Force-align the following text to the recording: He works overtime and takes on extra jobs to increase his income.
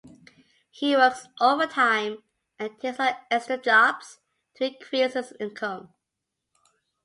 He 0.71 0.95
works 0.95 1.27
overtime 1.39 2.23
and 2.57 2.71
takes 2.81 2.99
on 2.99 3.11
extra 3.29 3.55
jobs 3.59 4.17
to 4.55 4.65
increase 4.65 5.13
his 5.13 5.31
income. 5.39 5.93